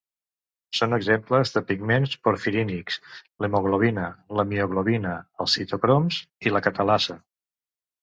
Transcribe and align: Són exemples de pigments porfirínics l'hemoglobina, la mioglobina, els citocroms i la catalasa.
Són 0.77 0.95
exemples 0.97 1.53
de 1.57 1.63
pigments 1.71 2.15
porfirínics 2.29 2.99
l'hemoglobina, 3.45 4.09
la 4.41 4.49
mioglobina, 4.55 5.15
els 5.45 5.59
citocroms 5.61 6.23
i 6.49 6.59
la 6.59 6.67
catalasa. 6.71 7.23